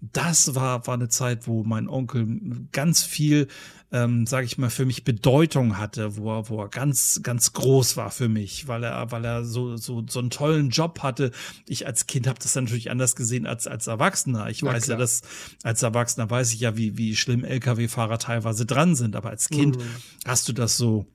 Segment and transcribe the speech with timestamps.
[0.00, 3.48] das war, war eine Zeit, wo mein Onkel ganz viel,
[3.90, 7.96] ähm, sage ich mal, für mich Bedeutung hatte, wo er, wo er ganz, ganz groß
[7.96, 11.32] war für mich, weil er, weil er so, so, so einen tollen Job hatte.
[11.66, 14.48] Ich als Kind habe das natürlich anders gesehen als als Erwachsener.
[14.50, 14.98] Ich Na weiß klar.
[14.98, 15.22] ja, dass
[15.64, 19.78] als Erwachsener weiß ich ja, wie, wie schlimm Lkw-Fahrer teilweise dran sind, aber als Kind
[19.78, 19.82] mhm.
[20.24, 21.06] hast du das so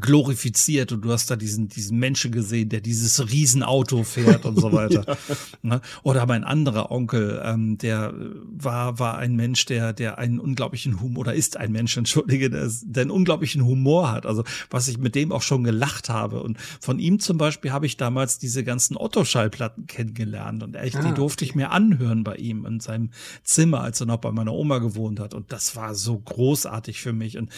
[0.00, 4.72] glorifiziert und du hast da diesen, diesen Menschen gesehen, der dieses Riesenauto fährt und so
[4.72, 5.04] weiter.
[5.06, 5.16] ja.
[5.62, 5.80] Ne?
[6.02, 8.12] Oder mein anderer Onkel, ähm, der
[8.50, 12.70] war, war ein Mensch, der, der einen unglaublichen Humor, oder ist ein Mensch, entschuldige, der,
[12.82, 14.26] der einen unglaublichen Humor hat.
[14.26, 16.42] Also, was ich mit dem auch schon gelacht habe.
[16.42, 21.02] Und von ihm zum Beispiel habe ich damals diese ganzen Otto-Schallplatten kennengelernt und echt, ah,
[21.02, 21.50] die durfte okay.
[21.50, 23.10] ich mir anhören bei ihm in seinem
[23.42, 25.32] Zimmer, als er noch bei meiner Oma gewohnt hat.
[25.32, 27.38] Und das war so großartig für mich.
[27.38, 27.50] Und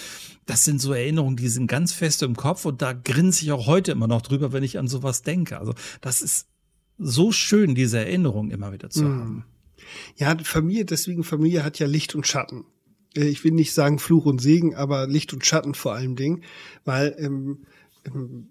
[0.47, 3.67] das sind so Erinnerungen, die sind ganz fest im Kopf und da grinse ich auch
[3.67, 5.59] heute immer noch drüber, wenn ich an sowas denke.
[5.59, 6.49] Also das ist
[6.99, 9.21] so schön, diese Erinnerung immer wieder zu mm.
[9.21, 9.45] haben.
[10.17, 12.65] Ja, Familie, deswegen Familie hat ja Licht und Schatten.
[13.15, 16.43] Äh, ich will nicht sagen Fluch und Segen, aber Licht und Schatten vor allem Ding,
[16.85, 17.67] weil ähm,
[18.07, 18.51] ähm,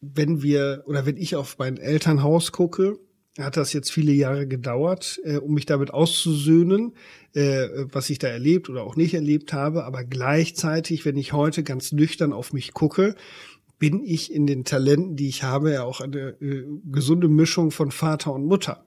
[0.00, 2.98] wenn wir oder wenn ich auf mein Elternhaus gucke,
[3.38, 6.94] hat das jetzt viele Jahre gedauert, äh, um mich damit auszusöhnen,
[7.34, 9.84] äh, was ich da erlebt oder auch nicht erlebt habe.
[9.84, 13.14] Aber gleichzeitig, wenn ich heute ganz nüchtern auf mich gucke,
[13.78, 17.90] bin ich in den Talenten, die ich habe, ja auch eine äh, gesunde Mischung von
[17.90, 18.84] Vater und Mutter.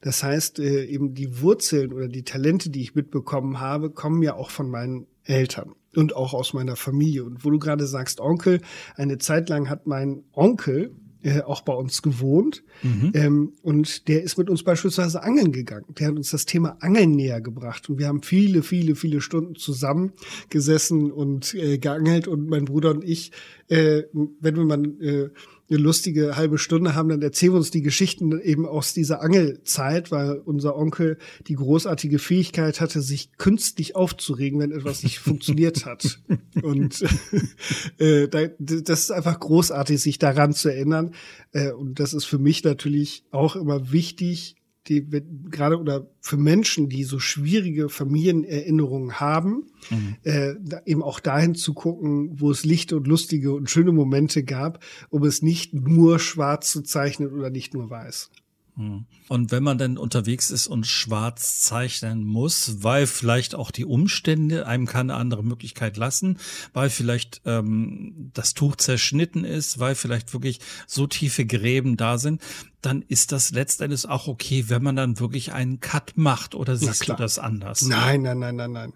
[0.00, 4.34] Das heißt, äh, eben die Wurzeln oder die Talente, die ich mitbekommen habe, kommen ja
[4.34, 7.24] auch von meinen Eltern und auch aus meiner Familie.
[7.24, 8.60] Und wo du gerade sagst, Onkel,
[8.96, 12.62] eine Zeit lang hat mein Onkel äh, auch bei uns gewohnt.
[12.82, 13.12] Mhm.
[13.14, 15.86] Ähm, und der ist mit uns beispielsweise angeln gegangen.
[15.98, 17.88] Der hat uns das Thema Angeln näher gebracht.
[17.88, 20.12] Und wir haben viele, viele, viele Stunden zusammen
[20.50, 22.28] gesessen und äh, geangelt.
[22.28, 23.32] Und mein Bruder und ich,
[23.68, 25.30] äh, wenn wir mal äh,
[25.70, 30.10] eine lustige halbe Stunde haben, dann erzählen wir uns die Geschichten eben aus dieser Angelzeit,
[30.10, 36.20] weil unser Onkel die großartige Fähigkeit hatte, sich künstlich aufzuregen, wenn etwas nicht funktioniert hat.
[36.62, 37.04] Und
[37.98, 41.14] äh, das ist einfach großartig, sich daran zu erinnern.
[41.52, 44.56] Äh, und das ist für mich natürlich auch immer wichtig,
[44.88, 45.06] die
[45.50, 50.16] gerade oder für Menschen, die so schwierige Familienerinnerungen haben, mhm.
[50.24, 54.84] äh, eben auch dahin zu gucken, wo es Licht und lustige und schöne Momente gab,
[55.08, 58.30] um es nicht nur schwarz zu zeichnen oder nicht nur weiß.
[58.76, 59.06] Hm.
[59.28, 64.66] Und wenn man dann unterwegs ist und schwarz zeichnen muss, weil vielleicht auch die Umstände
[64.66, 66.38] einem keine andere Möglichkeit lassen,
[66.72, 70.58] weil vielleicht ähm, das Tuch zerschnitten ist, weil vielleicht wirklich
[70.88, 72.42] so tiefe Gräben da sind,
[72.80, 77.08] dann ist das letztendlich auch okay, wenn man dann wirklich einen Cut macht oder siehst
[77.08, 77.82] du das anders?
[77.82, 78.92] Nein, nein, nein, nein, nein.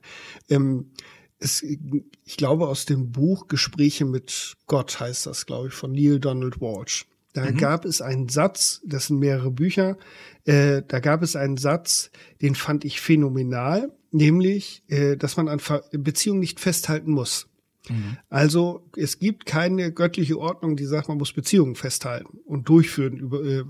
[0.49, 0.91] Ähm,
[1.39, 6.19] es, ich glaube aus dem Buch Gespräche mit Gott heißt das, glaube ich, von Neil
[6.19, 7.07] Donald Walsh.
[7.33, 7.57] Da mhm.
[7.57, 9.99] gab es einen Satz, das sind mehrere Bücher,
[10.45, 15.61] äh, da gab es einen Satz, den fand ich phänomenal, nämlich, äh, dass man an
[15.61, 17.49] Ver Beziehungen nicht festhalten muss.
[17.89, 18.17] Mhm.
[18.29, 23.45] Also es gibt keine göttliche Ordnung, die sagt, man muss Beziehungen festhalten und durchführen über,
[23.45, 23.65] äh,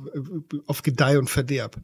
[0.66, 1.80] auf Gedeih und Verderb.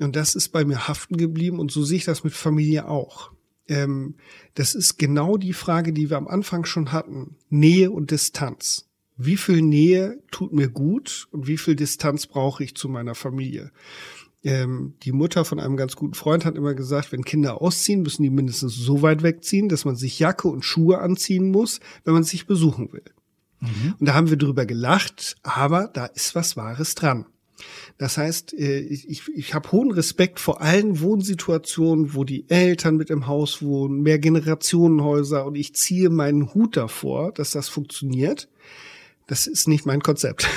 [0.00, 3.30] Und das ist bei mir haften geblieben und so sehe ich das mit Familie auch.
[3.68, 4.16] Ähm,
[4.54, 7.36] das ist genau die Frage, die wir am Anfang schon hatten.
[7.48, 8.85] Nähe und Distanz
[9.16, 13.70] wie viel Nähe tut mir gut und wie viel Distanz brauche ich zu meiner Familie.
[14.44, 18.22] Ähm, die Mutter von einem ganz guten Freund hat immer gesagt, wenn Kinder ausziehen, müssen
[18.22, 22.24] die mindestens so weit wegziehen, dass man sich Jacke und Schuhe anziehen muss, wenn man
[22.24, 23.02] sich besuchen will.
[23.60, 23.94] Mhm.
[23.98, 27.26] Und da haben wir drüber gelacht, aber da ist was Wahres dran.
[27.96, 32.96] Das heißt, äh, ich, ich, ich habe hohen Respekt vor allen Wohnsituationen, wo die Eltern
[32.96, 38.48] mit im Haus wohnen, mehr Generationenhäuser und ich ziehe meinen Hut davor, dass das funktioniert
[39.26, 40.48] das ist nicht mein Konzept.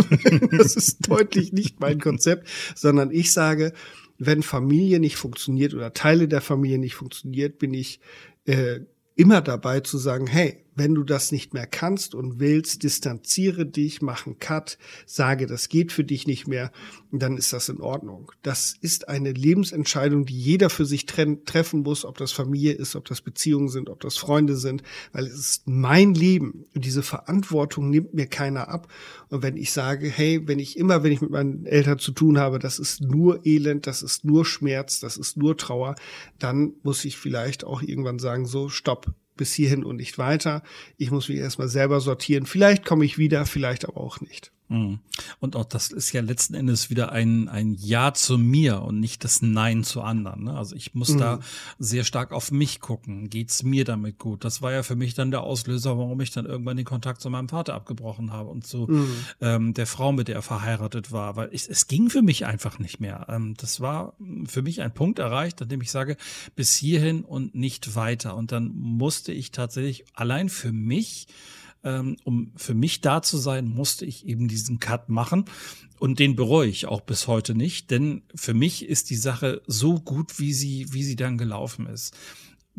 [0.50, 3.72] das ist deutlich nicht mein Konzept, sondern ich sage,
[4.18, 8.00] wenn Familie nicht funktioniert oder Teile der Familie nicht funktioniert, bin ich
[8.44, 8.80] äh,
[9.16, 14.00] immer dabei zu sagen, hey, wenn du das nicht mehr kannst und willst, distanziere dich,
[14.00, 16.72] mach einen Cut, sage, das geht für dich nicht mehr,
[17.12, 18.32] dann ist das in Ordnung.
[18.40, 23.04] Das ist eine Lebensentscheidung, die jeder für sich treffen muss, ob das Familie ist, ob
[23.04, 24.82] das Beziehungen sind, ob das Freunde sind,
[25.12, 28.88] weil es ist mein Leben und diese Verantwortung nimmt mir keiner ab.
[29.28, 32.38] Und wenn ich sage, hey, wenn ich immer, wenn ich mit meinen Eltern zu tun
[32.38, 35.94] habe, das ist nur Elend, das ist nur Schmerz, das ist nur Trauer,
[36.38, 40.62] dann muss ich vielleicht auch irgendwann sagen, so, stopp, bis hierhin und nicht weiter.
[40.98, 42.44] Ich muss mich erstmal selber sortieren.
[42.44, 44.52] Vielleicht komme ich wieder, vielleicht aber auch nicht.
[44.70, 45.00] Mhm.
[45.40, 49.24] Und auch das ist ja letzten Endes wieder ein, ein Ja zu mir und nicht
[49.24, 50.44] das Nein zu anderen.
[50.44, 50.56] Ne?
[50.56, 51.18] Also ich muss mhm.
[51.18, 51.40] da
[51.80, 53.28] sehr stark auf mich gucken.
[53.30, 54.44] Geht's mir damit gut?
[54.44, 57.30] Das war ja für mich dann der Auslöser, warum ich dann irgendwann den Kontakt zu
[57.30, 59.16] meinem Vater abgebrochen habe und zu mhm.
[59.40, 61.34] ähm, der Frau, mit der er verheiratet war.
[61.34, 63.26] Weil ich, es ging für mich einfach nicht mehr.
[63.28, 64.14] Ähm, das war
[64.46, 66.16] für mich ein Punkt erreicht, an dem ich sage,
[66.54, 68.36] bis hierhin und nicht weiter.
[68.36, 71.26] Und dann musste ich tatsächlich allein für mich
[71.84, 75.44] ähm, um für mich da zu sein, musste ich eben diesen Cut machen.
[75.98, 80.00] Und den bereue ich auch bis heute nicht, denn für mich ist die Sache so
[80.00, 82.14] gut, wie sie, wie sie dann gelaufen ist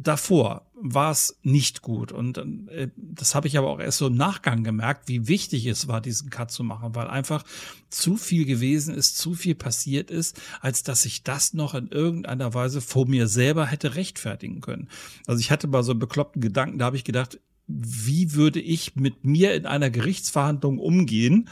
[0.03, 2.11] davor war es nicht gut.
[2.11, 2.37] Und
[2.69, 6.01] äh, das habe ich aber auch erst so im Nachgang gemerkt, wie wichtig es war,
[6.01, 7.43] diesen Cut zu machen, weil einfach
[7.89, 12.53] zu viel gewesen ist, zu viel passiert ist, als dass ich das noch in irgendeiner
[12.53, 14.89] Weise vor mir selber hätte rechtfertigen können.
[15.27, 17.39] Also ich hatte mal so einen bekloppten Gedanken, da habe ich gedacht,
[17.79, 21.49] wie würde ich mit mir in einer Gerichtsverhandlung umgehen,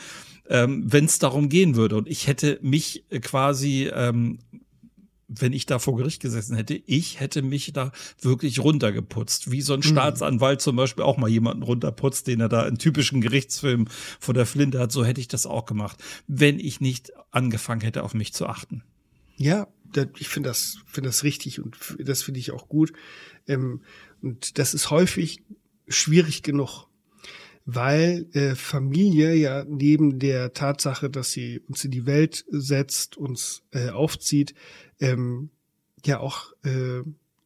[0.50, 1.95] ähm, wenn es darum gehen würde.
[1.95, 4.39] Und ich hätte mich quasi, ähm,
[5.27, 9.74] wenn ich da vor Gericht gesessen hätte, ich hätte mich da wirklich runtergeputzt, wie so
[9.74, 9.83] ein mhm.
[9.83, 13.88] Staatsanwalt zum Beispiel auch mal jemanden runterputzt, den er da in typischen Gerichtsfilmen
[14.19, 14.92] vor der Flinte hat.
[14.92, 18.83] So hätte ich das auch gemacht, wenn ich nicht angefangen hätte, auf mich zu achten.
[19.38, 19.68] Ja,
[20.18, 22.92] ich finde das, finde das richtig und das finde ich auch gut.
[23.48, 23.81] Ähm,
[24.21, 25.44] und das ist häufig
[25.89, 26.88] schwierig genug,
[27.65, 33.63] weil äh, Familie ja neben der Tatsache, dass sie uns in die Welt setzt, uns
[33.71, 34.53] äh, aufzieht,
[35.00, 35.50] ähm,
[36.06, 37.01] ja auch äh,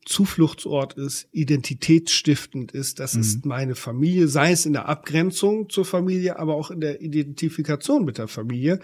[0.06, 3.00] Zufluchtsort ist, identitätsstiftend ist.
[3.00, 3.22] Das mhm.
[3.22, 8.04] ist meine Familie, sei es in der Abgrenzung zur Familie, aber auch in der Identifikation
[8.04, 8.80] mit der Familie.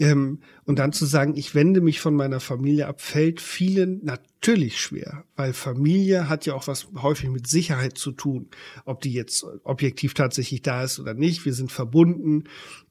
[0.00, 4.80] Ähm, und dann zu sagen, ich wende mich von meiner Familie ab, fällt vielen natürlich
[4.80, 8.48] schwer, weil Familie hat ja auch was häufig mit Sicherheit zu tun,
[8.84, 11.44] ob die jetzt objektiv tatsächlich da ist oder nicht.
[11.44, 12.44] Wir sind verbunden,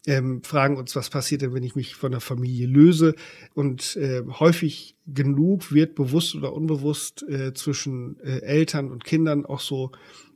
[0.05, 3.15] ähm, fragen uns, was passiert denn, wenn ich mich von der Familie löse.
[3.53, 9.61] Und äh, häufig genug wird bewusst oder unbewusst äh, zwischen äh, Eltern und Kindern auch
[9.61, 9.91] so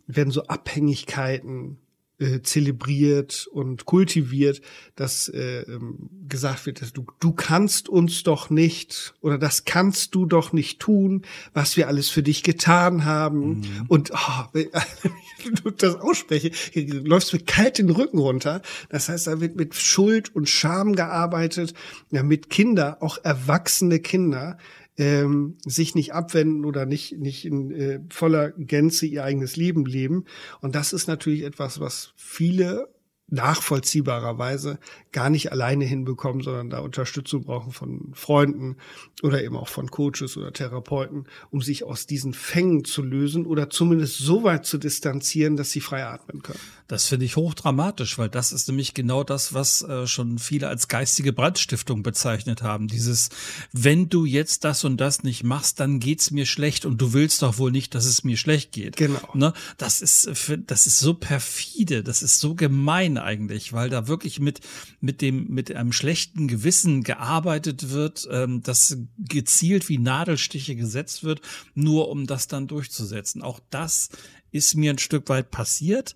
[0.07, 1.79] werden so Abhängigkeiten
[2.21, 4.61] äh, zelebriert und kultiviert,
[4.95, 10.13] dass äh, ähm, gesagt wird, dass du, du kannst uns doch nicht oder das kannst
[10.13, 11.23] du doch nicht tun,
[11.53, 13.61] was wir alles für dich getan haben.
[13.61, 13.85] Mhm.
[13.87, 14.69] Und oh, wenn
[15.63, 18.61] du das ausspreche, läufst mir kalt den Rücken runter.
[18.89, 21.73] Das heißt, da wird mit Schuld und Scham gearbeitet,
[22.11, 24.57] ja, mit Kinder, auch erwachsene Kinder,
[25.01, 30.25] ähm, sich nicht abwenden oder nicht, nicht in äh, voller Gänze ihr eigenes Leben leben.
[30.61, 32.87] Und das ist natürlich etwas, was viele
[33.31, 34.77] nachvollziehbarerweise
[35.11, 38.75] gar nicht alleine hinbekommen, sondern da Unterstützung brauchen von Freunden
[39.23, 43.69] oder eben auch von Coaches oder Therapeuten, um sich aus diesen Fängen zu lösen oder
[43.69, 46.59] zumindest so weit zu distanzieren, dass sie frei atmen können.
[46.87, 50.89] Das finde ich hochdramatisch, weil das ist nämlich genau das, was äh, schon viele als
[50.89, 52.89] geistige Brandstiftung bezeichnet haben.
[52.89, 53.29] Dieses,
[53.71, 57.43] wenn du jetzt das und das nicht machst, dann geht's mir schlecht und du willst
[57.43, 58.97] doch wohl nicht, dass es mir schlecht geht.
[58.97, 59.21] Genau.
[59.33, 59.53] Ne?
[59.77, 60.29] Das ist,
[60.67, 64.61] das ist so perfide, das ist so gemein eigentlich, weil da wirklich mit,
[64.99, 71.41] mit dem, mit einem schlechten Gewissen gearbeitet wird, ähm, das gezielt wie Nadelstiche gesetzt wird,
[71.73, 73.41] nur um das dann durchzusetzen.
[73.41, 74.09] Auch das
[74.51, 76.15] ist mir ein Stück weit passiert.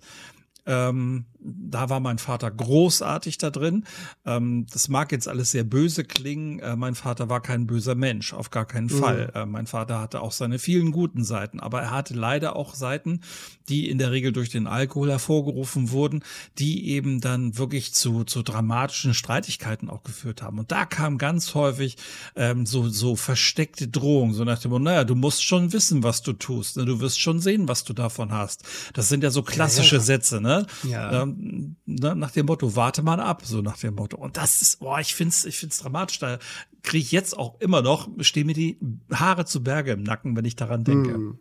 [0.66, 3.84] Ähm, da war mein Vater großartig da drin.
[4.24, 6.58] Ähm, das mag jetzt alles sehr böse klingen.
[6.58, 8.98] Äh, mein Vater war kein böser Mensch, auf gar keinen mhm.
[8.98, 9.32] Fall.
[9.34, 13.20] Äh, mein Vater hatte auch seine vielen guten Seiten, aber er hatte leider auch Seiten,
[13.68, 16.22] die in der Regel durch den Alkohol hervorgerufen wurden,
[16.58, 20.58] die eben dann wirklich zu, zu dramatischen Streitigkeiten auch geführt haben.
[20.58, 21.96] Und da kam ganz häufig
[22.34, 26.22] ähm, so, so versteckte Drohung, so nach dem Motto, naja, du musst schon wissen, was
[26.22, 26.76] du tust.
[26.76, 26.84] Ne?
[26.84, 28.64] Du wirst schon sehen, was du davon hast.
[28.94, 30.04] Das sind ja so klassische ja, ja.
[30.04, 30.66] Sätze, ne?
[30.84, 31.22] Ja.
[31.22, 34.16] Ähm, ne, nach dem Motto, warte mal ab, so nach dem Motto.
[34.16, 36.18] Und das ist, boah, ich find's, ich find's dramatisch.
[36.18, 36.38] Da
[36.82, 38.78] kriege ich jetzt auch immer noch, stehen mir die
[39.12, 41.14] Haare zu Berge im Nacken, wenn ich daran denke.
[41.14, 41.38] Hm.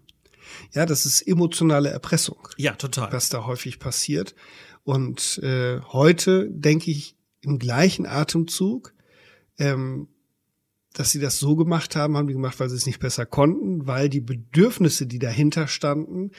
[0.74, 2.48] Ja, das ist emotionale Erpressung.
[2.58, 3.12] Ja, total.
[3.12, 4.36] Was da häufig passiert.
[4.84, 8.94] Und äh, heute denke ich im gleichen Atemzug,
[9.58, 10.08] ähm,
[10.94, 13.86] dass sie das so gemacht haben, haben die gemacht, weil sie es nicht besser konnten,
[13.86, 16.32] weil die Bedürfnisse, die dahinter standen,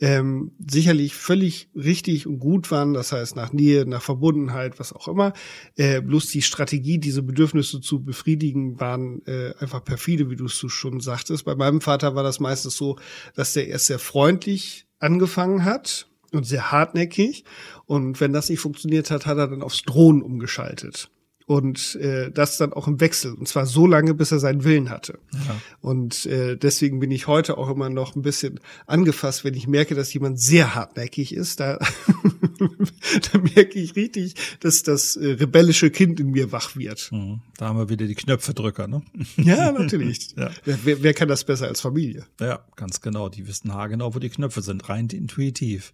[0.00, 5.08] ähm, sicherlich völlig richtig und gut waren, das heißt nach Nähe, nach Verbundenheit, was auch
[5.08, 5.32] immer.
[5.76, 10.54] Äh, bloß die Strategie, diese Bedürfnisse zu befriedigen, waren äh, einfach perfide, wie du es
[10.54, 11.44] schon sagtest.
[11.44, 12.96] Bei meinem Vater war das meistens so,
[13.34, 17.44] dass der erst sehr freundlich angefangen hat und sehr hartnäckig.
[17.86, 21.10] Und wenn das nicht funktioniert hat, hat er dann aufs Drohnen umgeschaltet
[21.46, 24.90] und äh, das dann auch im Wechsel und zwar so lange, bis er seinen Willen
[24.90, 25.18] hatte.
[25.32, 25.60] Ja.
[25.80, 29.94] Und äh, deswegen bin ich heute auch immer noch ein bisschen angefasst, wenn ich merke,
[29.94, 31.60] dass jemand sehr hartnäckig ist.
[31.60, 31.78] Da
[33.32, 37.10] da merke ich richtig, dass das äh, rebellische Kind in mir wach wird.
[37.12, 37.40] Mhm.
[37.56, 39.02] Da haben wir wieder die Knöpfedrücker, ne?
[39.36, 40.30] Ja, natürlich.
[40.36, 40.50] ja.
[40.64, 42.26] Wer, wer, kann das besser als Familie?
[42.40, 43.28] Ja, ganz genau.
[43.28, 45.92] Die wissen haargenau, wo die Knöpfe sind, rein intuitiv.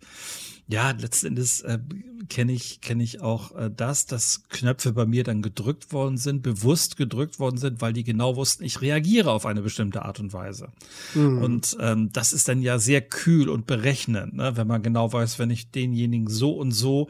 [0.71, 1.81] Ja, letzten Endes äh,
[2.29, 6.43] kenne ich, kenne ich auch äh, das, dass Knöpfe bei mir dann gedrückt worden sind,
[6.43, 10.33] bewusst gedrückt worden sind, weil die genau wussten, ich reagiere auf eine bestimmte Art und
[10.33, 10.69] Weise.
[11.15, 11.43] Mhm.
[11.43, 14.57] Und ähm, das ist dann ja sehr kühl und berechnend, ne?
[14.57, 17.09] wenn man genau weiß, wenn ich denjenigen so und so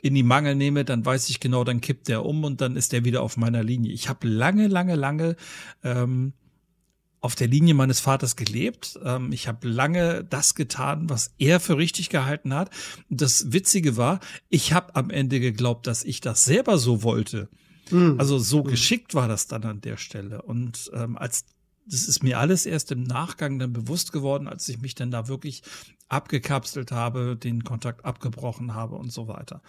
[0.00, 2.92] in die Mangel nehme, dann weiß ich genau, dann kippt der um und dann ist
[2.92, 3.92] der wieder auf meiner Linie.
[3.92, 5.36] Ich habe lange, lange, lange
[5.82, 6.32] ähm,
[7.24, 9.00] auf der Linie meines Vaters gelebt.
[9.02, 12.68] Ähm, ich habe lange das getan, was er für richtig gehalten hat.
[13.08, 17.48] Das Witzige war, ich habe am Ende geglaubt, dass ich das selber so wollte.
[17.90, 18.16] Mhm.
[18.18, 18.68] Also so mhm.
[18.68, 20.42] geschickt war das dann an der Stelle.
[20.42, 21.46] Und ähm, als
[21.86, 25.26] das ist mir alles erst im Nachgang dann bewusst geworden, als ich mich dann da
[25.26, 25.62] wirklich
[26.08, 29.62] abgekapselt habe, den Kontakt abgebrochen habe und so weiter.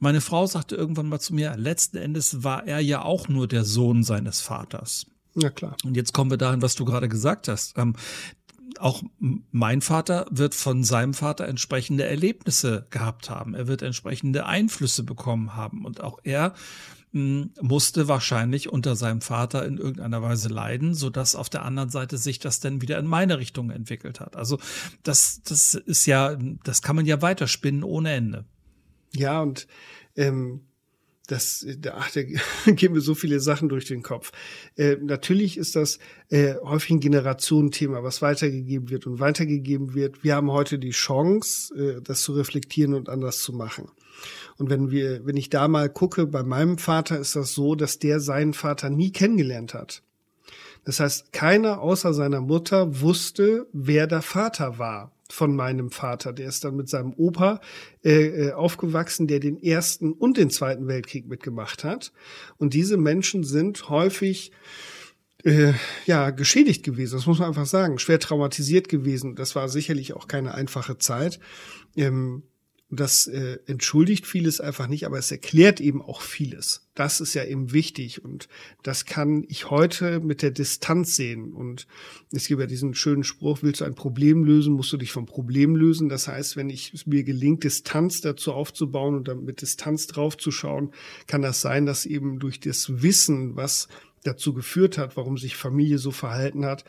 [0.00, 3.64] Meine Frau sagte irgendwann mal zu mir, letzten Endes war er ja auch nur der
[3.64, 5.06] Sohn seines Vaters.
[5.40, 5.76] Ja, klar.
[5.84, 7.76] Und jetzt kommen wir dahin, was du gerade gesagt hast.
[7.78, 7.94] Ähm,
[8.78, 13.54] auch mein Vater wird von seinem Vater entsprechende Erlebnisse gehabt haben.
[13.54, 15.84] Er wird entsprechende Einflüsse bekommen haben.
[15.84, 16.54] Und auch er
[17.12, 22.18] musste wahrscheinlich unter seinem Vater in irgendeiner Weise leiden, so dass auf der anderen Seite
[22.18, 24.36] sich das dann wieder in meine Richtung entwickelt hat.
[24.36, 24.58] Also
[25.04, 28.44] das, das ist ja, das kann man ja weiterspinnen ohne Ende.
[29.14, 29.66] Ja, und
[30.16, 30.67] ähm,
[31.28, 32.22] das, ach, da
[32.72, 34.32] gehen mir so viele Sachen durch den Kopf.
[34.76, 35.98] Äh, natürlich ist das
[36.30, 40.24] äh, häufig ein Generationenthema, was weitergegeben wird und weitergegeben wird.
[40.24, 43.90] Wir haben heute die Chance, äh, das zu reflektieren und anders zu machen.
[44.56, 47.98] Und wenn wir, wenn ich da mal gucke, bei meinem Vater ist das so, dass
[47.98, 50.02] der seinen Vater nie kennengelernt hat.
[50.84, 56.32] Das heißt, keiner außer seiner Mutter wusste, wer der Vater war von meinem Vater.
[56.32, 57.60] Der ist dann mit seinem Opa
[58.04, 62.12] äh, äh, aufgewachsen, der den ersten und den zweiten Weltkrieg mitgemacht hat.
[62.56, 64.52] Und diese Menschen sind häufig
[65.44, 65.72] äh,
[66.06, 67.16] ja geschädigt gewesen.
[67.16, 69.36] Das muss man einfach sagen, schwer traumatisiert gewesen.
[69.36, 71.38] Das war sicherlich auch keine einfache Zeit.
[71.96, 72.42] Ähm,
[72.90, 76.88] das äh, entschuldigt vieles einfach nicht, aber es erklärt eben auch vieles.
[76.94, 78.48] Das ist ja eben wichtig und
[78.82, 81.52] das kann ich heute mit der Distanz sehen.
[81.52, 81.86] Und
[82.32, 85.26] es gibt ja diesen schönen Spruch, willst du ein Problem lösen, musst du dich vom
[85.26, 86.08] Problem lösen.
[86.08, 90.92] Das heißt, wenn ich, es mir gelingt, Distanz dazu aufzubauen und dann mit Distanz draufzuschauen,
[91.26, 93.88] kann das sein, dass eben durch das Wissen, was
[94.24, 96.84] dazu geführt hat, warum sich Familie so verhalten hat,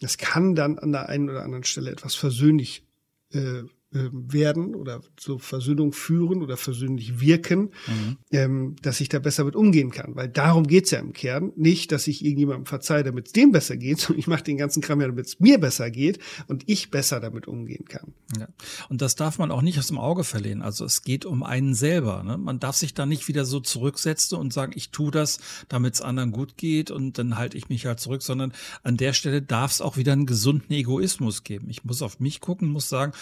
[0.00, 2.84] das kann dann an der einen oder anderen Stelle etwas versöhnlich
[3.32, 8.16] äh, werden oder zur Versöhnung führen oder versöhnlich wirken, mhm.
[8.30, 10.14] ähm, dass ich da besser mit umgehen kann.
[10.14, 11.52] Weil darum geht's ja im Kern.
[11.56, 14.80] Nicht, dass ich irgendjemandem verzeihe, damit es dem besser geht, sondern ich mache den ganzen
[14.80, 18.14] Kram ja, damit es mir besser geht und ich besser damit umgehen kann.
[18.38, 18.46] Ja.
[18.88, 20.62] Und das darf man auch nicht aus dem Auge verlieren.
[20.62, 22.22] Also es geht um einen selber.
[22.22, 22.38] Ne?
[22.38, 26.00] Man darf sich da nicht wieder so zurücksetzen und sagen, ich tue das, damit es
[26.00, 28.52] anderen gut geht und dann halte ich mich halt zurück, sondern
[28.84, 31.68] an der Stelle darf es auch wieder einen gesunden Egoismus geben.
[31.70, 33.12] Ich muss auf mich gucken, muss sagen,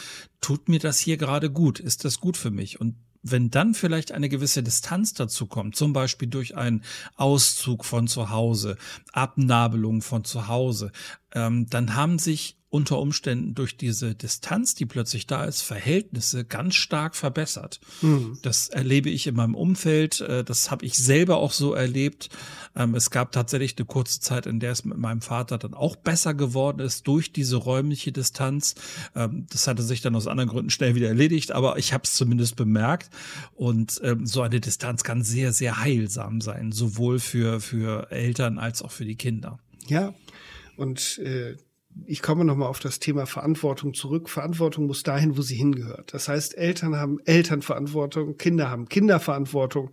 [0.41, 1.81] tut mir das hier gerade gut?
[1.81, 2.81] Ist das gut für mich?
[2.81, 6.85] Und wenn dann vielleicht eine gewisse Distanz dazu kommt, zum Beispiel durch einen
[7.17, 8.77] Auszug von zu Hause,
[9.13, 10.93] Abnabelung von zu Hause,
[11.33, 16.75] ähm, dann haben sich unter Umständen durch diese Distanz, die plötzlich da ist, Verhältnisse ganz
[16.75, 17.81] stark verbessert.
[18.03, 18.39] Mhm.
[18.43, 22.29] Das erlebe ich in meinem Umfeld, äh, das habe ich selber auch so erlebt.
[22.77, 25.97] Ähm, es gab tatsächlich eine kurze Zeit, in der es mit meinem Vater dann auch
[25.97, 28.75] besser geworden ist durch diese räumliche Distanz.
[29.15, 32.15] Ähm, das hatte sich dann aus anderen Gründen schnell wieder erledigt, aber ich habe es
[32.15, 33.09] zumindest bemerkt.
[33.55, 38.83] Und ähm, so eine Distanz kann sehr, sehr heilsam sein, sowohl für, für Eltern als
[38.83, 39.59] auch für die Kinder.
[39.87, 40.13] Ja,
[40.77, 41.57] und äh,
[42.07, 44.29] ich komme nochmal auf das Thema Verantwortung zurück.
[44.29, 46.15] Verantwortung muss dahin, wo sie hingehört.
[46.15, 49.91] Das heißt, Eltern haben Elternverantwortung, Kinder haben Kinderverantwortung.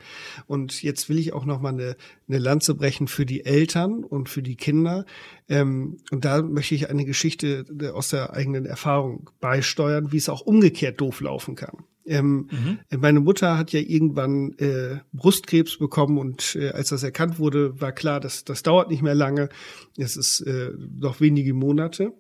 [0.47, 1.95] Und jetzt will ich auch nochmal eine,
[2.27, 5.05] eine Lanze brechen für die Eltern und für die Kinder.
[5.50, 10.41] Ähm, und da möchte ich eine Geschichte aus der eigenen Erfahrung beisteuern, wie es auch
[10.41, 11.83] umgekehrt doof laufen kann.
[12.05, 13.00] Ähm, mhm.
[13.00, 17.91] Meine Mutter hat ja irgendwann äh, Brustkrebs bekommen und äh, als das erkannt wurde, war
[17.91, 19.50] klar, dass das dauert nicht mehr lange.
[19.97, 22.13] Es ist äh, noch wenige Monate.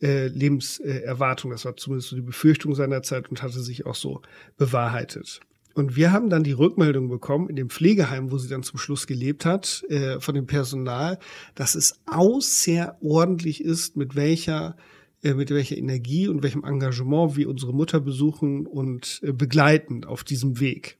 [0.00, 4.22] Äh, Lebenserwartung, das war zumindest so die Befürchtung seiner Zeit und hatte sich auch so
[4.56, 5.40] bewahrheitet.
[5.74, 9.06] Und wir haben dann die Rückmeldung bekommen in dem Pflegeheim, wo sie dann zum Schluss
[9.06, 11.18] gelebt hat, äh, von dem Personal,
[11.54, 14.80] dass es außerordentlich ist, mit welcher äh,
[15.22, 20.60] mit welcher Energie und welchem Engagement wir unsere Mutter besuchen und äh, begleiten auf diesem
[20.60, 20.98] Weg.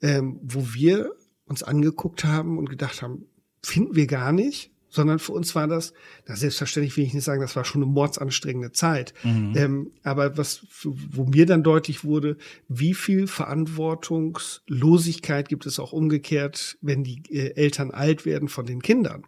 [0.00, 1.12] Ähm, wo wir
[1.46, 3.26] uns angeguckt haben und gedacht haben,
[3.62, 5.94] finden wir gar nicht, sondern für uns war das,
[6.26, 9.14] na selbstverständlich will ich nicht sagen, das war schon eine mordsanstrengende Zeit.
[9.24, 9.54] Mhm.
[9.56, 12.36] Ähm, aber was, wo mir dann deutlich wurde,
[12.68, 18.82] wie viel Verantwortungslosigkeit gibt es auch umgekehrt, wenn die äh, Eltern alt werden von den
[18.82, 19.24] Kindern.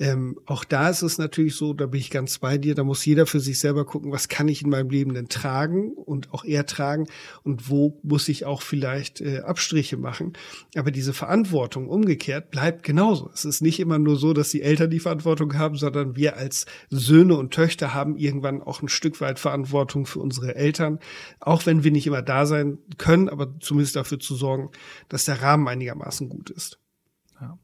[0.00, 3.04] Ähm, auch da ist es natürlich so, da bin ich ganz bei dir, da muss
[3.04, 6.44] jeder für sich selber gucken, was kann ich in meinem Leben denn tragen und auch
[6.44, 7.08] er tragen
[7.42, 10.34] und wo muss ich auch vielleicht äh, Abstriche machen.
[10.76, 13.28] Aber diese Verantwortung umgekehrt bleibt genauso.
[13.34, 16.66] Es ist nicht immer nur so, dass die Eltern die Verantwortung haben, sondern wir als
[16.90, 21.00] Söhne und Töchter haben irgendwann auch ein Stück weit Verantwortung für unsere Eltern,
[21.40, 24.70] auch wenn wir nicht immer da sein können, aber zumindest dafür zu sorgen,
[25.08, 26.78] dass der Rahmen einigermaßen gut ist.
[27.40, 27.56] Ja.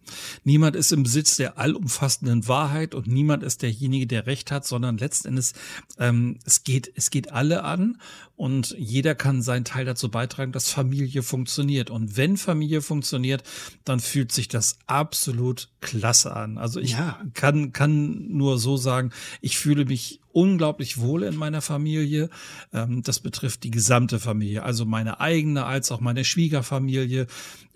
[0.44, 4.98] Niemand ist im Besitz der allumfassenden Wahrheit und niemand ist derjenige, der Recht hat, sondern
[4.98, 5.52] letztendlich
[5.98, 8.00] ähm, es geht es geht alle an
[8.36, 11.90] und jeder kann seinen Teil dazu beitragen, dass Familie funktioniert.
[11.90, 13.44] Und wenn Familie funktioniert,
[13.84, 16.58] dann fühlt sich das absolut klasse an.
[16.58, 17.20] Also ich ja.
[17.34, 19.10] kann kann nur so sagen,
[19.40, 22.28] ich fühle mich unglaublich wohl in meiner Familie.
[22.72, 27.26] Ähm, das betrifft die gesamte Familie, also meine eigene als auch meine Schwiegerfamilie.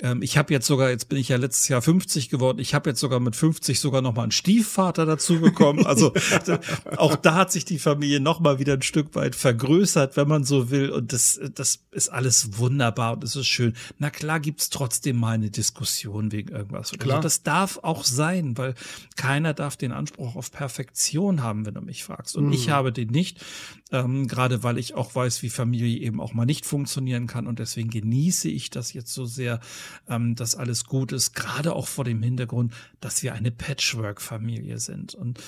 [0.01, 2.91] Ähm, ich habe jetzt sogar, jetzt bin ich ja letztes Jahr 50 geworden, ich habe
[2.91, 5.87] jetzt sogar mit 50 sogar noch mal einen Stiefvater dazu bekommen.
[5.87, 6.13] Also
[6.97, 10.45] auch da hat sich die Familie noch mal wieder ein Stück weit vergrößert, wenn man
[10.49, 10.91] so will.
[10.91, 13.75] Und das, das ist alles wunderbar und es ist schön.
[13.99, 16.91] Na klar gibt's trotzdem mal eine Diskussion wegen irgendwas.
[16.93, 17.19] Klar.
[17.19, 17.23] So.
[17.23, 18.75] Das darf auch sein, weil
[19.17, 22.37] keiner darf den Anspruch auf Perfektion haben, wenn du mich fragst.
[22.37, 22.73] Und ich mhm.
[22.73, 23.45] habe den nicht,
[23.93, 27.47] ähm, gerade weil ich auch weiß, wie Familie eben auch mal nicht funktionieren kann.
[27.47, 29.61] Und deswegen genieße ich das jetzt so sehr,
[30.09, 35.15] ähm, dass alles gut ist, gerade auch vor dem Hintergrund, dass wir eine Patchwork-Familie sind.
[35.15, 35.39] Und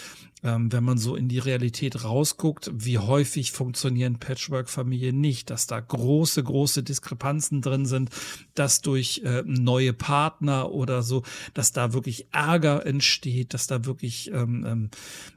[0.42, 5.80] ähm, wenn man so in die Realität rausguckt, wie häufig funktionieren Patchwork-Familien nicht, dass da
[5.80, 8.10] große, große Diskrepanzen drin sind,
[8.54, 11.22] dass durch äh, neue Partner oder so,
[11.54, 14.90] dass da wirklich Ärger entsteht, dass da wirklich ähm, ähm,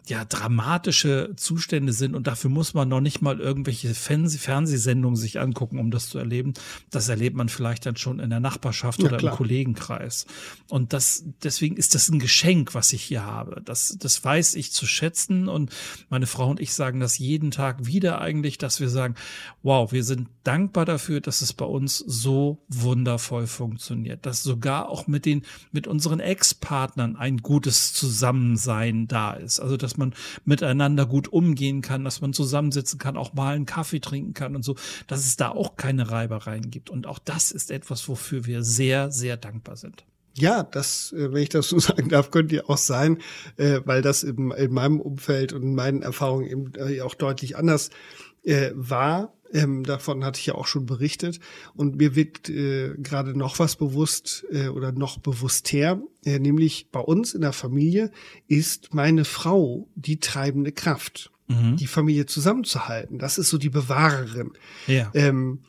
[0.08, 5.40] ja dramatische Zustände sind und dafür muss man noch nicht mal irgendwelche Fernseh Fernsehsendungen sich
[5.40, 6.54] angucken, um das zu erleben.
[6.92, 9.34] Das erlebt man vielleicht dann schon in der Nachbarschaft ja, oder klar.
[9.34, 10.26] im Kollegenkreis.
[10.70, 13.62] Und das deswegen ist das ein Geschenk, was ich hier habe.
[13.66, 15.48] Das das weiß ich zu schätzen.
[15.48, 15.72] Und
[16.10, 19.16] meine Frau und ich sagen das jeden Tag wieder eigentlich, dass wir sagen,
[19.62, 25.08] wow, wir sind dankbar dafür, dass es bei uns so wundervoll funktioniert, dass sogar auch
[25.08, 29.60] mit den, mit unseren Ex-Partnern ein gutes Zusammensein da ist.
[29.60, 30.14] Also, dass man
[30.46, 34.64] miteinander gut umgehen kann, dass man zusammensitzen kann, auch mal einen Kaffee trinken kann und
[34.64, 34.76] so,
[35.08, 36.90] dass es da auch keine Reibereien gibt.
[36.90, 40.06] Und auch das ist etwas, wofür wir sehr, sehr dankbar sind.
[40.36, 43.20] Ja, das, äh, wenn ich das so sagen darf, könnte ja auch sein,
[43.58, 47.58] äh, weil das in, in meinem Umfeld und in meinen Erfahrungen eben äh, auch deutlich
[47.58, 47.90] anders
[48.74, 49.34] war.
[49.54, 51.40] Ähm, davon hatte ich ja auch schon berichtet.
[51.76, 57.00] Und mir wird äh, gerade noch was bewusst äh, oder noch bewusster, äh, nämlich bei
[57.00, 58.12] uns in der Familie
[58.48, 61.78] ist meine Frau die treibende Kraft, mhm.
[61.78, 63.20] die Familie zusammenzuhalten.
[63.20, 64.54] Das ist so die Bewahrerin.
[64.88, 65.12] Ja.
[65.14, 65.60] Ähm,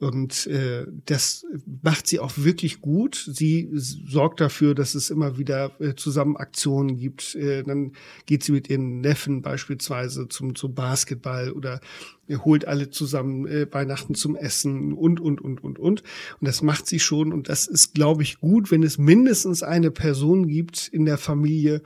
[0.00, 1.44] und äh, das
[1.82, 3.28] macht sie auch wirklich gut.
[3.32, 7.34] Sie sorgt dafür, dass es immer wieder äh, zusammen Aktionen gibt.
[7.34, 7.92] Äh, dann
[8.24, 11.80] geht sie mit ihren Neffen beispielsweise zum, zum Basketball oder
[12.28, 16.02] äh, holt alle zusammen äh, Weihnachten zum Essen und, und, und, und, und.
[16.02, 16.04] Und
[16.40, 17.32] das macht sie schon.
[17.32, 21.82] Und das ist, glaube ich, gut, wenn es mindestens eine Person gibt in der Familie,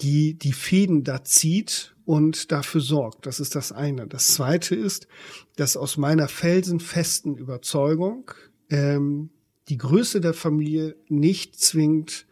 [0.00, 3.26] die die Fäden da zieht und dafür sorgt.
[3.26, 4.06] Das ist das eine.
[4.06, 5.06] Das zweite ist,
[5.56, 8.30] dass aus meiner felsenfesten Überzeugung
[8.70, 9.30] ähm,
[9.68, 12.26] die Größe der Familie nicht zwingend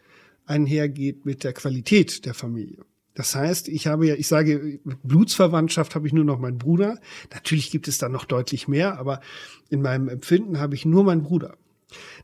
[0.46, 2.84] einhergeht mit der Qualität der Familie.
[3.14, 6.98] Das heißt, ich habe ja, ich sage, Blutsverwandtschaft habe ich nur noch meinen Bruder.
[7.32, 9.20] Natürlich gibt es da noch deutlich mehr, aber
[9.68, 11.56] in meinem Empfinden habe ich nur meinen Bruder.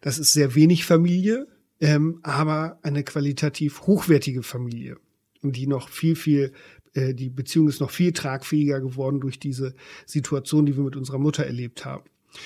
[0.01, 1.49] Das ist sehr wenig Familie,
[1.81, 4.97] ähm, aber eine qualitativ hochwertige Familie
[5.53, 6.53] die noch viel, viel
[6.97, 9.75] äh, die Beziehung ist noch viel tragfähiger geworden durch diese
[10.07, 12.05] Situation, die wir mit unserer Mutter erlebt haben.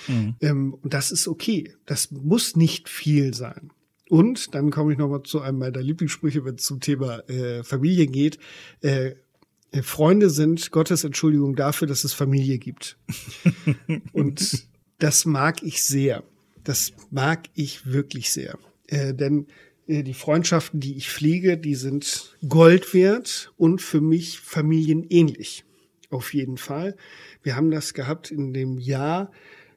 [0.09, 0.35] Mhm.
[0.41, 1.73] Ähm, und das ist okay.
[1.87, 3.71] Das muss nicht viel sein.
[4.09, 8.07] Und dann komme ich nochmal zu einem meiner Lieblingssprüche, wenn es zum Thema äh, Familie
[8.09, 8.39] geht.
[8.81, 9.15] Äh,
[9.71, 12.99] äh, Freunde sind Gottes Entschuldigung dafür, dass es Familie gibt.
[14.13, 14.67] und
[14.99, 16.25] das mag ich sehr.
[16.65, 18.59] Das mag ich wirklich sehr.
[18.89, 19.47] Äh, denn
[19.90, 25.64] die Freundschaften, die ich pflege, die sind Gold wert und für mich familienähnlich.
[26.11, 26.96] Auf jeden Fall.
[27.42, 29.31] Wir haben das gehabt in dem Jahr,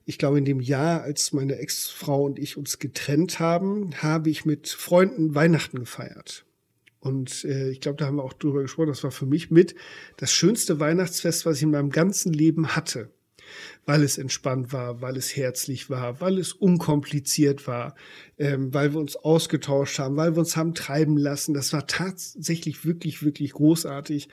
[0.05, 4.45] ich glaube, in dem Jahr, als meine Ex-Frau und ich uns getrennt haben, habe ich
[4.45, 6.45] mit Freunden Weihnachten gefeiert.
[6.99, 8.89] Und äh, ich glaube, da haben wir auch drüber gesprochen.
[8.89, 9.75] Das war für mich mit
[10.17, 13.11] das schönste Weihnachtsfest, was ich in meinem ganzen Leben hatte.
[13.85, 17.95] Weil es entspannt war, weil es herzlich war, weil es unkompliziert war,
[18.37, 21.53] ähm, weil wir uns ausgetauscht haben, weil wir uns haben treiben lassen.
[21.53, 24.29] Das war tatsächlich wirklich, wirklich großartig.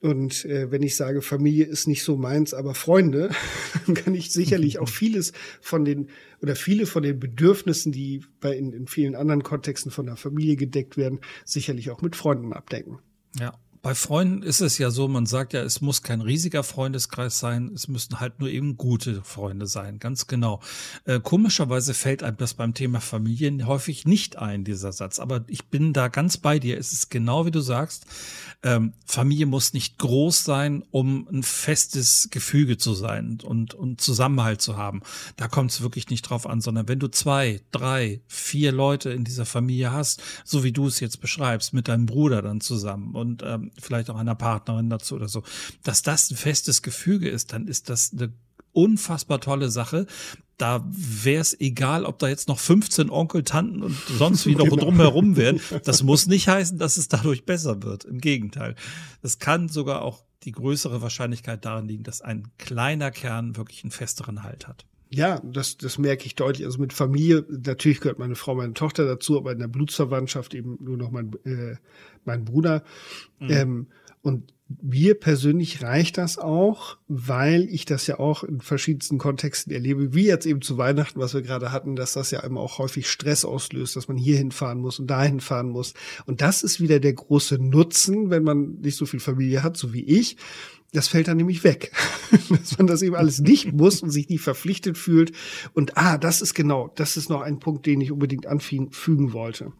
[0.00, 3.30] Und äh, wenn ich sage, Familie ist nicht so meins, aber Freunde,
[3.86, 6.08] dann kann ich sicherlich auch vieles von den
[6.42, 10.56] oder viele von den Bedürfnissen, die bei in, in vielen anderen Kontexten von der Familie
[10.56, 12.98] gedeckt werden, sicherlich auch mit Freunden abdecken.
[13.40, 17.38] Ja, bei Freunden ist es ja so, man sagt ja, es muss kein riesiger Freundeskreis
[17.38, 20.62] sein, es müssen halt nur eben gute Freunde sein, ganz genau.
[21.04, 25.18] Äh, komischerweise fällt einem das beim Thema Familien häufig nicht ein, dieser Satz.
[25.18, 26.78] Aber ich bin da ganz bei dir.
[26.78, 28.06] Es ist genau wie du sagst,
[28.62, 34.62] ähm, Familie muss nicht groß sein, um ein festes Gefüge zu sein und, und Zusammenhalt
[34.62, 35.02] zu haben.
[35.36, 39.24] Da kommt es wirklich nicht drauf an, sondern wenn du zwei, drei, vier Leute in
[39.24, 43.42] dieser Familie hast, so wie du es jetzt beschreibst, mit deinem Bruder dann zusammen und
[43.44, 45.42] ähm, vielleicht auch einer Partnerin dazu oder so,
[45.82, 48.32] dass das ein festes Gefüge ist, dann ist das eine
[48.72, 50.06] unfassbar tolle Sache.
[50.56, 54.64] Da wäre es egal, ob da jetzt noch 15 Onkel, Tanten und sonst wie noch
[54.70, 54.84] genau.
[54.84, 55.60] drumherum wären.
[55.84, 58.04] Das muss nicht heißen, dass es dadurch besser wird.
[58.04, 58.76] Im Gegenteil.
[59.22, 63.90] Es kann sogar auch die größere Wahrscheinlichkeit darin liegen, dass ein kleiner Kern wirklich einen
[63.90, 64.84] festeren Halt hat.
[65.10, 66.66] Ja, das, das merke ich deutlich.
[66.66, 70.76] Also mit Familie, natürlich gehört meine Frau, meine Tochter dazu, aber in der Blutsverwandtschaft eben
[70.80, 71.76] nur noch mein, äh,
[72.26, 72.84] mein Bruder.
[73.38, 73.50] Mhm.
[73.50, 73.86] Ähm,
[74.22, 80.14] und mir persönlich reicht das auch, weil ich das ja auch in verschiedensten Kontexten erlebe,
[80.14, 83.08] wie jetzt eben zu Weihnachten, was wir gerade hatten, dass das ja immer auch häufig
[83.08, 85.92] Stress auslöst, dass man hier hinfahren muss und dahin fahren muss.
[86.24, 89.92] Und das ist wieder der große Nutzen, wenn man nicht so viel Familie hat, so
[89.92, 90.38] wie ich,
[90.94, 91.92] das fällt dann nämlich weg.
[92.48, 95.32] Dass man das eben alles nicht muss und sich nicht verpflichtet fühlt.
[95.74, 99.72] Und ah, das ist genau, das ist noch ein Punkt, den ich unbedingt anfügen wollte.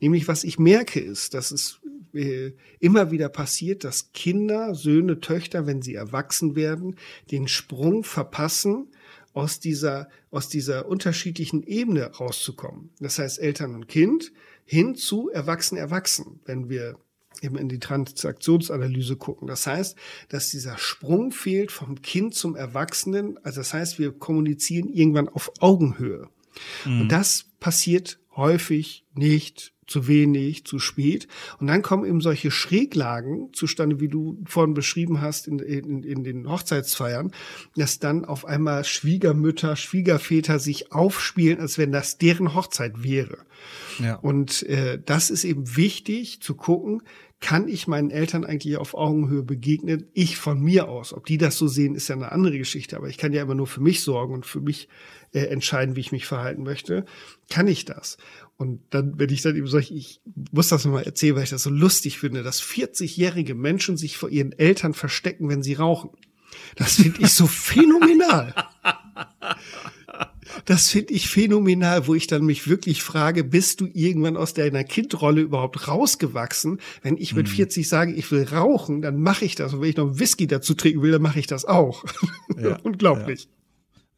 [0.00, 1.80] Nämlich, was ich merke, ist, dass es
[2.12, 6.96] äh, immer wieder passiert, dass Kinder, Söhne, Töchter, wenn sie erwachsen werden,
[7.30, 8.88] den Sprung verpassen,
[9.34, 12.90] aus dieser, aus dieser unterschiedlichen Ebene rauszukommen.
[12.98, 14.32] Das heißt, Eltern und Kind
[14.64, 16.40] hin zu Erwachsen-Erwachsen.
[16.44, 16.96] Wenn wir
[17.42, 19.48] eben in die Transaktionsanalyse gucken.
[19.48, 19.96] Das heißt,
[20.28, 23.38] dass dieser Sprung fehlt vom Kind zum Erwachsenen.
[23.44, 26.28] Also das heißt, wir kommunizieren irgendwann auf Augenhöhe.
[26.84, 27.02] Mhm.
[27.02, 31.26] Und das passiert häufig nicht zu wenig, zu spät.
[31.58, 36.24] Und dann kommen eben solche Schräglagen zustande, wie du vorhin beschrieben hast in, in, in
[36.24, 37.32] den Hochzeitsfeiern,
[37.74, 43.38] dass dann auf einmal Schwiegermütter, Schwiegerväter sich aufspielen, als wenn das deren Hochzeit wäre.
[43.98, 44.16] Ja.
[44.16, 47.02] Und äh, das ist eben wichtig zu gucken,
[47.40, 50.06] kann ich meinen Eltern eigentlich auf Augenhöhe begegnen?
[50.12, 51.12] Ich von mir aus.
[51.12, 52.96] Ob die das so sehen, ist ja eine andere Geschichte.
[52.96, 54.88] Aber ich kann ja immer nur für mich sorgen und für mich
[55.32, 57.04] äh, entscheiden, wie ich mich verhalten möchte.
[57.48, 58.18] Kann ich das?
[58.56, 60.20] Und dann, wenn ich dann eben sage, ich
[60.50, 64.30] muss das nochmal erzählen, weil ich das so lustig finde, dass 40-jährige Menschen sich vor
[64.30, 66.10] ihren Eltern verstecken, wenn sie rauchen.
[66.74, 68.52] Das finde ich so phänomenal.
[70.64, 74.82] Das finde ich phänomenal, wo ich dann mich wirklich frage, bist du irgendwann aus deiner
[74.82, 76.80] Kindrolle überhaupt rausgewachsen?
[77.02, 77.88] Wenn ich mit 40 mhm.
[77.88, 79.74] sage, ich will rauchen, dann mache ich das.
[79.74, 82.04] Und wenn ich noch Whisky dazu trinken will, dann mache ich das auch.
[82.60, 83.44] Ja, Unglaublich.
[83.44, 83.57] Ja.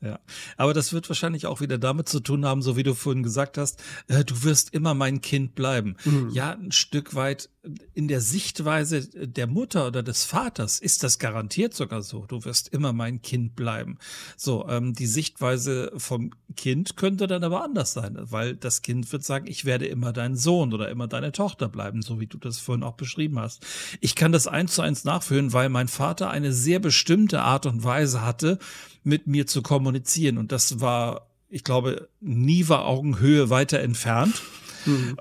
[0.02, 0.18] Ja,
[0.56, 3.58] aber das wird wahrscheinlich auch wieder damit zu tun haben, so wie du vorhin gesagt
[3.58, 5.96] hast, äh, du wirst immer mein Kind bleiben.
[6.06, 6.30] Mhm.
[6.32, 7.50] Ja, ein Stück weit
[7.92, 12.24] in der Sichtweise der Mutter oder des Vaters ist das garantiert sogar so.
[12.24, 13.98] Du wirst immer mein Kind bleiben.
[14.38, 19.24] So, ähm, die Sichtweise vom Kind könnte dann aber anders sein, weil das Kind wird
[19.24, 22.58] sagen, ich werde immer dein Sohn oder immer deine Tochter bleiben, so wie du das
[22.58, 23.66] vorhin auch beschrieben hast.
[24.00, 27.84] Ich kann das eins zu eins nachführen, weil mein Vater eine sehr bestimmte Art und
[27.84, 28.58] Weise hatte,
[29.02, 30.38] mit mir zu kommunizieren.
[30.38, 34.42] Und das war, ich glaube, nie war Augenhöhe weiter entfernt.
[34.86, 35.16] Mhm.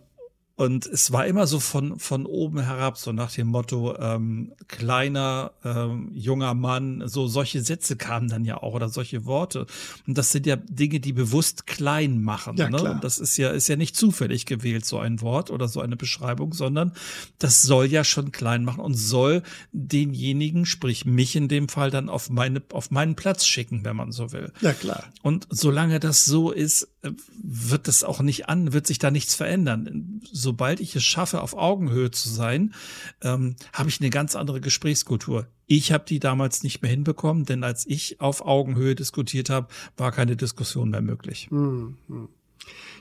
[0.60, 5.54] Und es war immer so von, von oben herab, so nach dem Motto, ähm, kleiner,
[5.64, 9.68] ähm, junger Mann, so solche Sätze kamen dann ja auch oder solche Worte.
[10.06, 12.58] Und das sind ja Dinge, die bewusst klein machen.
[12.58, 12.76] Ja, ne?
[12.76, 12.92] Klar.
[12.96, 15.96] Und das ist ja, ist ja nicht zufällig gewählt, so ein Wort oder so eine
[15.96, 16.92] Beschreibung, sondern
[17.38, 22.10] das soll ja schon klein machen und soll denjenigen, sprich mich in dem Fall, dann
[22.10, 24.52] auf meine, auf meinen Platz schicken, wenn man so will.
[24.60, 25.06] Ja, klar.
[25.22, 30.22] Und solange das so ist, wird das auch nicht an, wird sich da nichts verändern.
[30.32, 32.74] Sobald ich es schaffe, auf Augenhöhe zu sein,
[33.22, 35.48] ähm, habe ich eine ganz andere Gesprächskultur.
[35.66, 40.12] Ich habe die damals nicht mehr hinbekommen, denn als ich auf Augenhöhe diskutiert habe, war
[40.12, 41.50] keine Diskussion mehr möglich.
[41.52, 41.98] Mhm.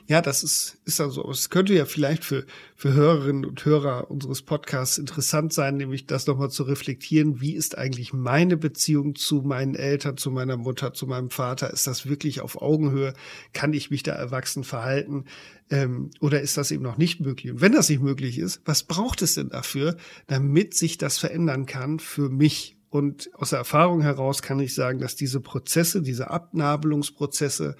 [0.07, 2.45] Ja, das ist, ist also, es könnte ja vielleicht für,
[2.75, 7.41] für Hörerinnen und Hörer unseres Podcasts interessant sein, nämlich das nochmal zu reflektieren.
[7.41, 11.71] Wie ist eigentlich meine Beziehung zu meinen Eltern, zu meiner Mutter, zu meinem Vater?
[11.71, 13.13] Ist das wirklich auf Augenhöhe?
[13.53, 15.25] Kann ich mich da erwachsen verhalten?
[15.69, 17.51] Ähm, oder ist das eben noch nicht möglich?
[17.51, 19.95] Und wenn das nicht möglich ist, was braucht es denn dafür,
[20.25, 24.99] damit sich das verändern kann für mich Und aus der Erfahrung heraus kann ich sagen,
[24.99, 27.75] dass diese Prozesse, diese Abnabelungsprozesse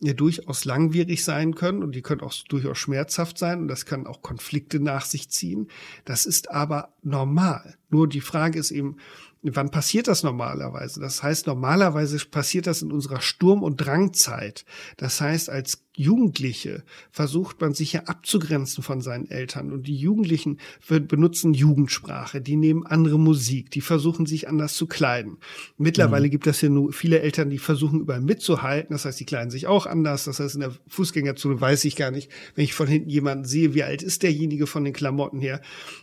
[0.00, 4.06] ja durchaus langwierig sein können und die können auch durchaus schmerzhaft sein und das kann
[4.06, 5.68] auch Konflikte nach sich ziehen.
[6.04, 7.77] Das ist aber normal.
[7.90, 8.96] Nur die Frage ist eben,
[9.40, 11.00] Wann passiert das normalerweise?
[11.00, 14.64] Das heißt, normalerweise passiert das in unserer Sturm- und Drangzeit.
[14.96, 19.72] Das heißt, als Jugendliche versucht man sich ja abzugrenzen von seinen Eltern.
[19.72, 25.38] Und die Jugendlichen benutzen Jugendsprache, die nehmen andere Musik, die versuchen sich anders zu kleiden.
[25.76, 26.30] Mittlerweile mhm.
[26.30, 28.92] gibt es ja nur viele Eltern, die versuchen überall mitzuhalten.
[28.92, 30.24] Das heißt, die kleiden sich auch anders.
[30.24, 33.74] Das heißt, in der Fußgängerzone weiß ich gar nicht, wenn ich von hinten jemanden sehe,
[33.74, 35.60] wie alt ist derjenige von den Klamotten her.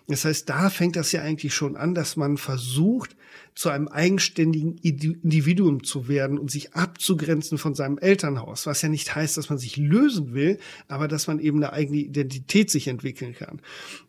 [0.08, 3.15] Das heißt, da fängt das ja eigentlich schon an, dass man versucht,
[3.55, 9.15] zu einem eigenständigen Individuum zu werden und sich abzugrenzen von seinem Elternhaus, was ja nicht
[9.15, 13.33] heißt, dass man sich lösen will, aber dass man eben eine eigene Identität sich entwickeln
[13.33, 13.61] kann.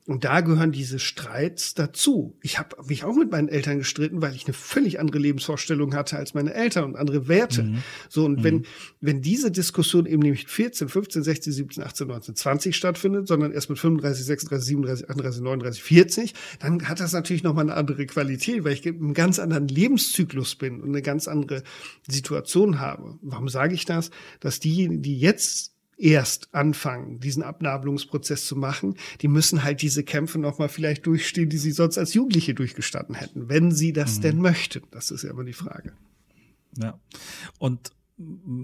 [0.07, 2.37] Und da gehören diese Streits dazu.
[2.41, 6.17] Ich habe mich auch mit meinen Eltern gestritten, weil ich eine völlig andere Lebensvorstellung hatte
[6.17, 7.65] als meine Eltern und andere Werte.
[7.65, 7.83] Mhm.
[8.09, 8.45] So, und mhm.
[8.45, 8.67] wenn,
[9.01, 13.69] wenn diese Diskussion eben nicht 14, 15, 16, 17, 18, 19, 20 stattfindet, sondern erst
[13.69, 18.63] mit 35, 36, 37, 38, 39, 40, dann hat das natürlich nochmal eine andere Qualität,
[18.63, 21.63] weil ich einen ganz anderen Lebenszyklus bin und eine ganz andere
[22.09, 23.19] Situation habe.
[23.23, 24.11] Warum sage ich das?
[24.41, 30.39] Dass diejenigen, die jetzt erst anfangen, diesen Abnabelungsprozess zu machen, die müssen halt diese Kämpfe
[30.39, 34.23] nochmal vielleicht durchstehen, die sie sonst als Jugendliche durchgestanden hätten, wenn sie das mhm.
[34.23, 34.83] denn möchten.
[34.91, 35.93] Das ist ja immer die Frage.
[36.77, 36.99] Ja.
[37.59, 37.93] Und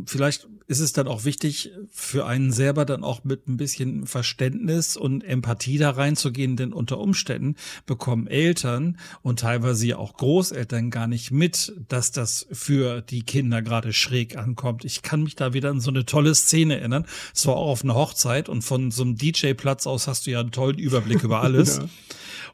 [0.07, 4.97] vielleicht ist es dann auch wichtig, für einen selber dann auch mit ein bisschen Verständnis
[4.97, 11.33] und Empathie da reinzugehen, denn unter Umständen bekommen Eltern und teilweise auch Großeltern gar nicht
[11.33, 14.87] mit, dass das für die Kinder gerade schräg ankommt.
[14.87, 17.05] Ich kann mich da wieder an so eine tolle Szene erinnern.
[17.35, 20.41] Es war auch auf einer Hochzeit und von so einem DJ-Platz aus hast du ja
[20.41, 21.77] einen tollen Überblick über alles.
[21.79, 21.85] ja.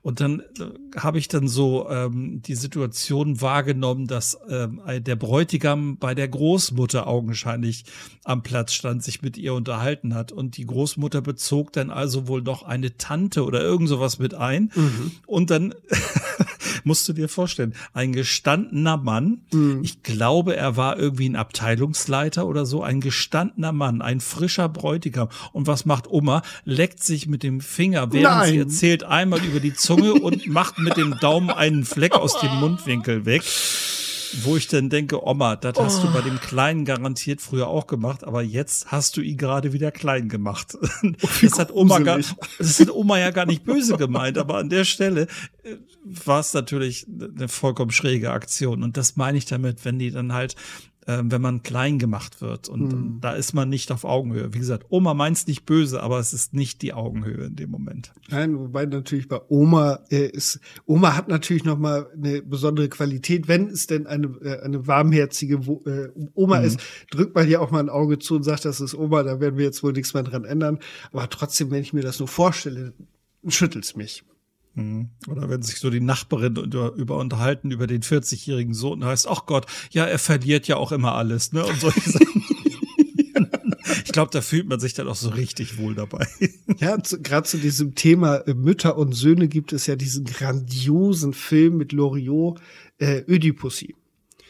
[0.02, 5.98] Und dann äh, habe ich dann so ähm, die Situation wahrgenommen, dass ähm, der Bräutigam
[5.98, 7.84] bei der Großmutter augenscheinlich
[8.24, 10.32] am Platz stand, sich mit ihr unterhalten hat.
[10.32, 14.70] Und die Großmutter bezog dann also wohl noch eine Tante oder irgend sowas mit ein.
[14.74, 15.12] Mhm.
[15.26, 15.74] Und dann
[16.84, 19.80] musst du dir vorstellen, ein gestandener Mann, mhm.
[19.82, 25.28] ich glaube, er war irgendwie ein Abteilungsleiter oder so, ein gestandener Mann, ein frischer Bräutigam.
[25.52, 26.42] Und was macht Oma?
[26.64, 28.50] Leckt sich mit dem Finger, während Nein.
[28.50, 32.54] sie erzählt, einmal über die Zunge und macht mit dem Daumen einen Fleck aus dem
[32.60, 33.42] Mundwinkel weg
[34.42, 35.84] wo ich dann denke, Oma, das oh.
[35.84, 39.72] hast du bei dem Kleinen garantiert früher auch gemacht, aber jetzt hast du ihn gerade
[39.72, 40.76] wieder klein gemacht.
[40.80, 42.18] Oh, das hat Oma gar,
[42.58, 45.28] das hat Oma ja gar nicht böse gemeint, aber an der Stelle
[45.62, 48.82] äh, war es natürlich eine vollkommen schräge Aktion.
[48.82, 50.56] Und das meine ich damit, wenn die dann halt
[51.08, 52.68] äh, wenn man klein gemacht wird.
[52.68, 53.18] Und hm.
[53.20, 54.52] da ist man nicht auf Augenhöhe.
[54.52, 58.12] Wie gesagt, Oma meint's nicht böse, aber es ist nicht die Augenhöhe in dem Moment.
[58.28, 63.48] Nein, wobei natürlich bei Oma äh, ist, Oma hat natürlich noch mal eine besondere Qualität,
[63.48, 66.66] wenn es denn eine, äh, eine warmherzige Wo äh, Oma mhm.
[66.66, 69.40] ist, drückt man ja auch mal ein Auge zu und sagt, das ist Oma, da
[69.40, 70.78] werden wir jetzt wohl nichts mehr dran ändern.
[71.10, 72.92] Aber trotzdem, wenn ich mir das nur vorstelle,
[73.46, 74.24] schüttelt's mich.
[74.78, 75.08] Mhm.
[75.26, 79.46] Oder wenn sich so die Nachbarin über, über unterhalten über den 40-jährigen Sohn, heißt, ach
[79.46, 81.64] Gott, ja, er verliert ja auch immer alles, ne?
[81.64, 82.44] Und solche Sachen.
[84.04, 86.26] ich glaube, da fühlt man sich dann auch so richtig wohl dabei.
[86.78, 91.76] Ja, gerade zu diesem Thema äh, Mütter und Söhne gibt es ja diesen grandiosen Film
[91.76, 92.60] mit Loriot,
[92.98, 93.96] äh, Ödipussy.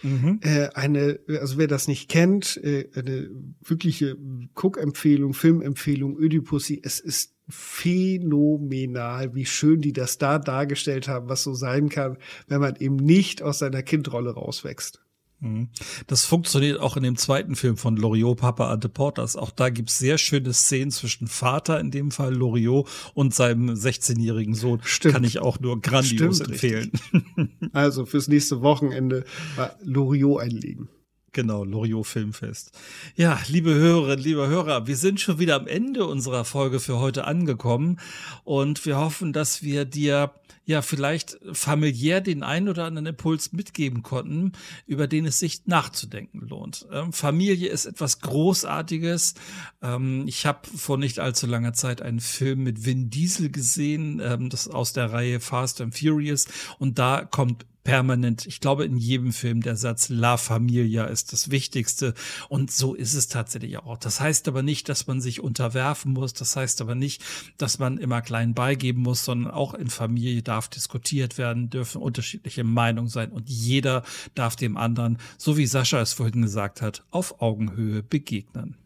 [0.02, 0.40] Mhm.
[0.42, 3.30] Äh, eine, also wer das nicht kennt, äh, eine
[3.64, 4.16] wirkliche
[4.54, 6.80] Cook-Empfehlung, Filmempfehlung, Ödipussy.
[6.84, 12.60] Es ist phänomenal, wie schön die das da dargestellt haben, was so sein kann, wenn
[12.60, 15.00] man eben nicht aus seiner Kindrolle rauswächst.
[15.40, 15.68] Mhm.
[16.06, 19.36] Das funktioniert auch in dem zweiten Film von Loriot, Papa and the Porters.
[19.36, 24.54] Auch da gibt's sehr schöne Szenen zwischen Vater, in dem Fall Loriot, und seinem 16-jährigen
[24.54, 24.80] Sohn.
[24.82, 25.14] Stimmt.
[25.14, 26.92] Kann ich auch nur grandios Stimmt, empfehlen.
[27.72, 29.24] Also fürs nächste Wochenende
[29.82, 30.88] Loriot einlegen.
[31.38, 32.72] Genau, Loriot Filmfest.
[33.14, 37.28] Ja, liebe Hörerinnen, liebe Hörer, wir sind schon wieder am Ende unserer Folge für heute
[37.28, 38.00] angekommen
[38.42, 40.32] und wir hoffen, dass wir dir
[40.64, 44.50] ja vielleicht familiär den einen oder anderen Impuls mitgeben konnten,
[44.84, 46.88] über den es sich nachzudenken lohnt.
[46.90, 49.34] Ähm, Familie ist etwas Großartiges.
[49.80, 54.50] Ähm, ich habe vor nicht allzu langer Zeit einen Film mit Vin Diesel gesehen, ähm,
[54.50, 56.48] das aus der Reihe Fast and Furious
[56.80, 61.50] und da kommt permanent, ich glaube, in jedem Film der Satz La Familia ist das
[61.50, 62.12] Wichtigste.
[62.50, 63.96] Und so ist es tatsächlich auch.
[63.96, 66.34] Das heißt aber nicht, dass man sich unterwerfen muss.
[66.34, 67.24] Das heißt aber nicht,
[67.56, 72.62] dass man immer klein beigeben muss, sondern auch in Familie darf diskutiert werden, dürfen unterschiedliche
[72.62, 74.02] Meinungen sein und jeder
[74.34, 78.76] darf dem anderen, so wie Sascha es vorhin gesagt hat, auf Augenhöhe begegnen.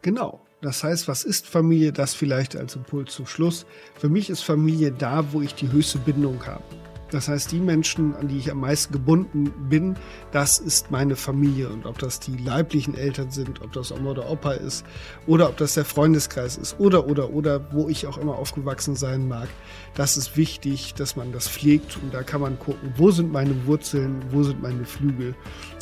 [0.00, 0.46] Genau.
[0.60, 1.92] Das heißt, was ist Familie?
[1.92, 3.66] Das vielleicht als Impuls zum Schluss.
[3.96, 6.62] Für mich ist Familie da, wo ich die höchste Bindung habe.
[7.10, 9.96] Das heißt, die Menschen, an die ich am meisten gebunden bin,
[10.30, 11.70] das ist meine Familie.
[11.70, 14.84] Und ob das die leiblichen Eltern sind, ob das Oma oder Opa ist,
[15.26, 19.26] oder ob das der Freundeskreis ist, oder, oder, oder, wo ich auch immer aufgewachsen sein
[19.26, 19.48] mag,
[19.94, 21.98] das ist wichtig, dass man das pflegt.
[22.02, 25.34] Und da kann man gucken, wo sind meine Wurzeln, wo sind meine Flügel.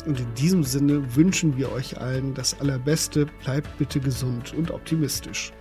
[0.05, 3.25] Und in diesem Sinne wünschen wir euch allen das Allerbeste.
[3.43, 5.51] Bleibt bitte gesund und optimistisch.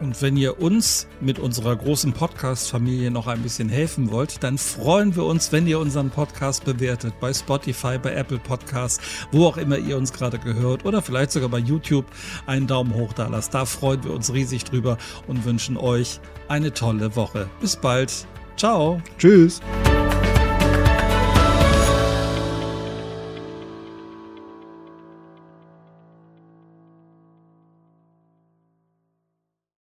[0.00, 5.16] Und wenn ihr uns mit unserer großen Podcast-Familie noch ein bisschen helfen wollt, dann freuen
[5.16, 9.00] wir uns, wenn ihr unseren Podcast bewertet bei Spotify, bei Apple Podcasts,
[9.32, 12.06] wo auch immer ihr uns gerade gehört oder vielleicht sogar bei YouTube
[12.46, 13.54] einen Daumen hoch da lasst.
[13.54, 17.48] Da freuen wir uns riesig drüber und wünschen euch eine tolle Woche.
[17.60, 18.26] Bis bald.
[18.56, 19.00] Ciao.
[19.18, 19.60] Tschüss.